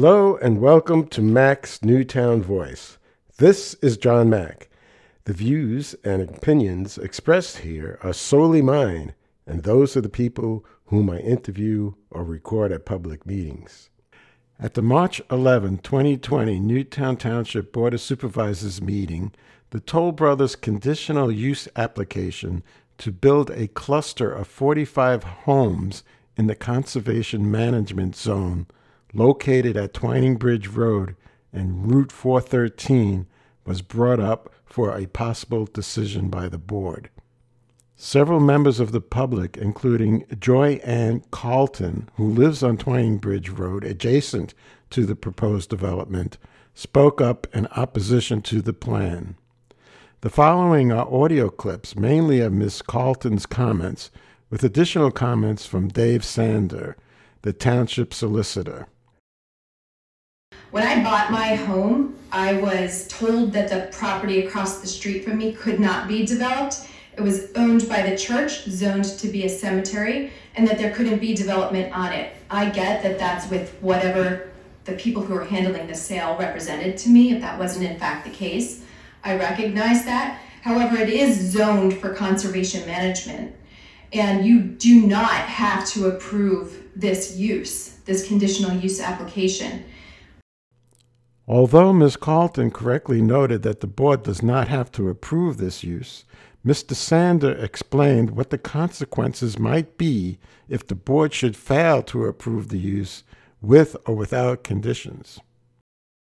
[0.00, 2.96] Hello and welcome to Mack's Newtown Voice.
[3.36, 4.70] This is John Mack.
[5.24, 9.12] The views and opinions expressed here are solely mine
[9.46, 13.90] and those of the people whom I interview or record at public meetings.
[14.58, 19.32] At the March 11, 2020 Newtown Township Board of Supervisors meeting,
[19.68, 22.62] the Toll Brothers conditional use application
[22.96, 26.04] to build a cluster of 45 homes
[26.38, 28.66] in the Conservation Management Zone
[29.12, 31.16] located at Twining Bridge Road
[31.52, 33.26] and Route 413
[33.64, 37.10] was brought up for a possible decision by the board.
[37.96, 43.84] Several members of the public, including Joy Ann Carlton, who lives on Twining Bridge Road
[43.84, 44.54] adjacent
[44.90, 46.38] to the proposed development,
[46.72, 49.36] spoke up in opposition to the plan.
[50.22, 52.82] The following are audio clips, mainly of Ms.
[52.82, 54.10] Carlton's comments,
[54.48, 56.96] with additional comments from Dave Sander,
[57.42, 58.86] the township solicitor.
[60.70, 65.38] When I bought my home, I was told that the property across the street from
[65.38, 66.86] me could not be developed.
[67.16, 71.18] It was owned by the church, zoned to be a cemetery, and that there couldn't
[71.18, 72.36] be development on it.
[72.50, 74.52] I get that that's with whatever
[74.84, 78.24] the people who are handling the sale represented to me, if that wasn't in fact
[78.24, 78.84] the case.
[79.24, 80.40] I recognize that.
[80.62, 83.56] However, it is zoned for conservation management,
[84.12, 89.84] and you do not have to approve this use, this conditional use application.
[91.48, 92.16] Although Ms.
[92.16, 96.24] Carlton correctly noted that the board does not have to approve this use,
[96.64, 96.94] Mr.
[96.94, 100.38] Sander explained what the consequences might be
[100.68, 103.24] if the board should fail to approve the use
[103.62, 105.40] with or without conditions.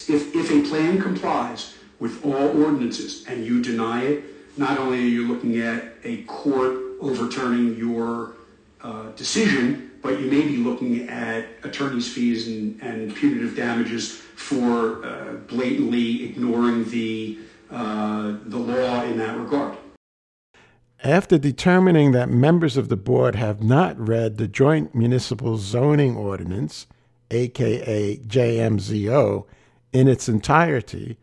[0.09, 4.25] If, if a plan complies with all ordinances and you deny it,
[4.59, 8.35] not only are you looking at a court overturning your
[8.83, 15.05] uh, decision, but you may be looking at attorney's fees and, and punitive damages for
[15.05, 17.39] uh, blatantly ignoring the,
[17.71, 19.77] uh, the law in that regard.
[21.05, 26.87] After determining that members of the board have not read the Joint Municipal Zoning Ordinance,
[27.31, 29.47] aka JMZO,
[29.93, 31.19] in its entirety,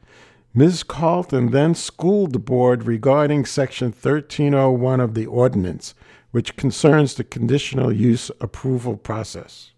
[0.53, 0.83] Ms.
[0.83, 5.93] Carlton then schooled the board regarding Section 1301 of the ordinance,
[6.35, 9.71] which concerns the conditional use approval process.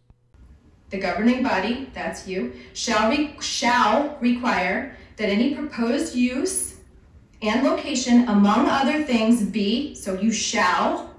[0.89, 6.77] The governing body, that's you, shall, re- shall require that any proposed use
[7.43, 11.13] and location, among other things, be, so you shall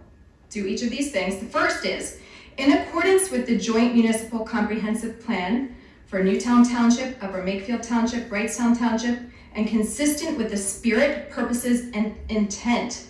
[0.51, 1.39] do each of these things.
[1.39, 2.19] The first is,
[2.57, 5.77] in accordance with the Joint Municipal Comprehensive Plan
[6.07, 9.21] for Newtown Township, Upper Makefield Township, Wrightstown Township,
[9.55, 13.07] and consistent with the spirit, purposes, and intent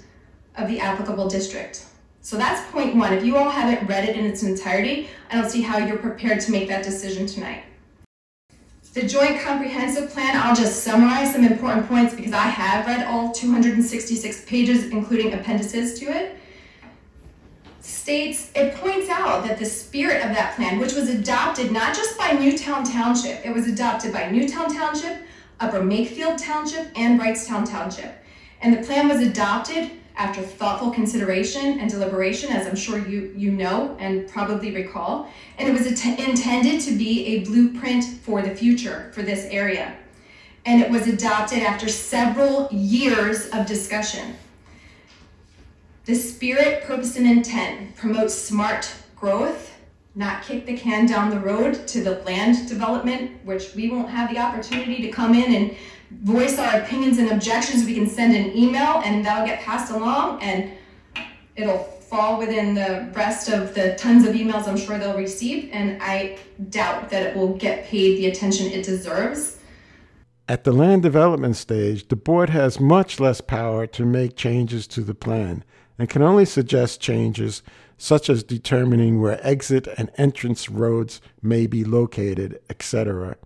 [0.56, 1.86] of the applicable district.
[2.28, 3.14] So that's point one.
[3.14, 6.42] If you all haven't read it in its entirety, I don't see how you're prepared
[6.42, 7.64] to make that decision tonight.
[8.92, 13.32] The Joint Comprehensive Plan, I'll just summarize some important points because I have read all
[13.32, 16.36] 266 pages, including appendices to it.
[17.80, 22.18] States, it points out that the spirit of that plan, which was adopted not just
[22.18, 25.22] by Newtown Township, it was adopted by Newtown Township,
[25.60, 28.22] Upper Makefield Township, and Wrightstown Township.
[28.60, 33.52] And the plan was adopted after thoughtful consideration and deliberation, as I'm sure you, you
[33.52, 35.30] know and probably recall.
[35.56, 39.96] And it was intended to be a blueprint for the future for this area.
[40.66, 44.34] And it was adopted after several years of discussion.
[46.04, 49.77] The spirit, purpose, and intent promotes smart growth,
[50.18, 54.28] not kick the can down the road to the land development, which we won't have
[54.34, 55.76] the opportunity to come in and
[56.22, 60.42] voice our opinions and objections, we can send an email and that'll get passed along
[60.42, 60.72] and
[61.54, 65.70] it'll fall within the rest of the tons of emails I'm sure they'll receive.
[65.72, 69.58] And I doubt that it will get paid the attention it deserves.
[70.48, 75.02] At the land development stage, the board has much less power to make changes to
[75.02, 75.62] the plan
[75.96, 77.62] and can only suggest changes
[77.98, 83.36] such as determining where exit and entrance roads may be located, etc.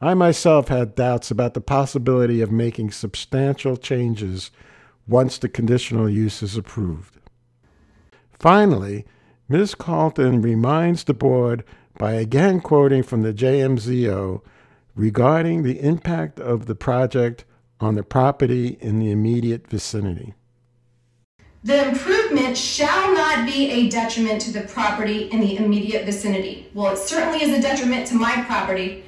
[0.00, 4.50] I myself had doubts about the possibility of making substantial changes
[5.06, 7.18] once the conditional use is approved.
[8.38, 9.06] Finally,
[9.48, 9.74] Ms.
[9.74, 11.64] Carlton reminds the board
[11.96, 14.42] by again quoting from the JMZO
[14.96, 17.44] regarding the impact of the project
[17.80, 20.34] on the property in the immediate vicinity.
[21.64, 26.70] The improvement shall not be a detriment to the property in the immediate vicinity.
[26.74, 29.04] Well, it certainly is a detriment to my property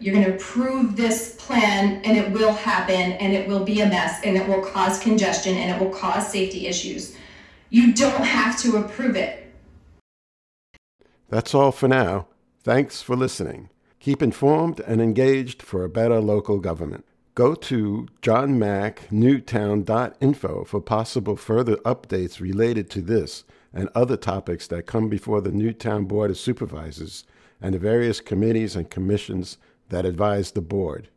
[0.00, 3.88] you're going to approve this plan and it will happen and it will be a
[3.88, 7.16] mess and it will cause congestion and it will cause safety issues.
[7.70, 9.52] You don't have to approve it.
[11.28, 12.28] That's all for now.
[12.62, 13.70] Thanks for listening.
[13.98, 17.04] Keep informed and engaged for a better local government.
[17.36, 23.44] Go to johnmacknewtown.info for possible further updates related to this
[23.74, 27.24] and other topics that come before the Newtown Board of Supervisors
[27.60, 29.58] and the various committees and commissions
[29.90, 31.10] that advise the board.